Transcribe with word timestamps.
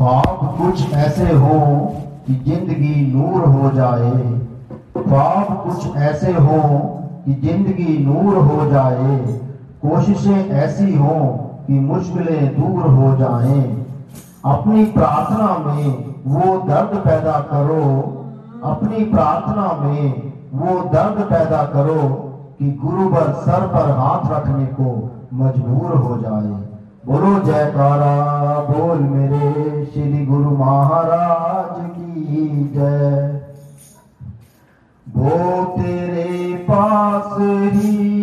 ख्वाब 0.00 0.38
कुछ 0.58 0.92
ऐसे 0.94 1.32
हो 1.32 1.56
कि 2.26 2.34
ज़िंदगी 2.34 2.94
नूर 3.06 3.42
हो 3.46 3.70
जाए। 3.70 4.12
ख्वाब 4.96 5.50
कुछ 5.64 5.96
ऐसे 5.96 6.32
हो 6.34 6.60
कि 7.24 7.34
ज़िंदगी 7.42 7.96
नूर 8.04 8.36
हो 8.36 8.70
जाए। 8.70 9.18
कोशिशें 9.82 10.48
ऐसी 10.60 10.94
हो 10.94 11.16
कि 11.66 11.80
मुश्किलें 11.80 12.46
दूर 12.54 12.86
हो 12.90 13.16
जाएँ। 13.16 13.60
अपनी 14.46 14.84
प्रार्थना 14.94 15.50
में 15.66 15.84
वो 16.26 16.56
दर्द 16.68 16.96
पैदा 17.04 17.38
करो। 17.52 17.84
अपनी 18.64 19.04
प्रार्थना 19.04 19.68
में 19.82 20.32
वो 20.54 20.80
दर्द 20.94 21.22
पैदा 21.30 21.62
करो 21.74 22.00
कि 22.58 22.70
गुरु 22.84 23.08
पर 23.10 23.32
सर 23.42 23.66
पर 23.66 23.90
हाथ 23.98 24.30
रखने 24.32 24.66
को 24.80 24.90
मजबूर 25.34 25.96
हो 25.98 26.18
जाए। 26.22 26.69
बोलो 27.06 27.28
जयकारा 27.44 28.14
बोल 28.60 28.98
मेरे 28.98 29.84
श्री 29.84 30.26
गुरु 30.26 30.50
महाराज 30.56 31.76
की 31.90 32.64
जय। 32.74 33.40
वो 35.06 35.64
तेरे 35.78 36.56
पास 36.68 37.36
ही 37.40 38.19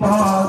Bye. 0.00 0.39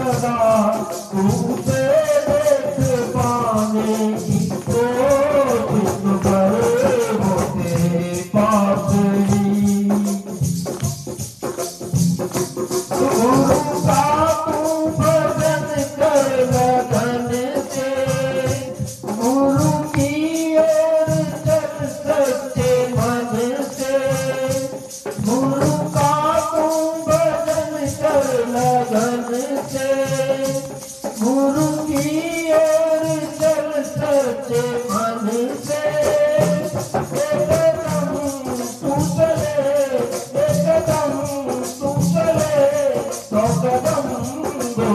Baba, 0.00 1.79